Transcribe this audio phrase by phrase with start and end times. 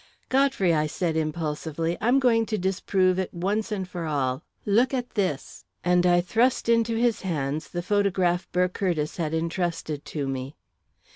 [0.29, 4.41] "Godfrey," I said impulsively, "I'm going to disprove it once and for all.
[4.65, 10.03] Look at this," and I thrust into his hands the photograph Burr Curtiss had entrusted
[10.05, 10.55] to me.